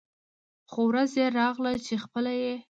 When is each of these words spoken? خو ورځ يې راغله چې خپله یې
خو 0.71 0.81
ورځ 0.89 1.11
يې 1.21 1.27
راغله 1.39 1.71
چې 1.85 1.93
خپله 2.03 2.31
یې 2.41 2.53